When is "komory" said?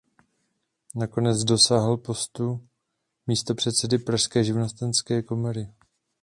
5.23-5.69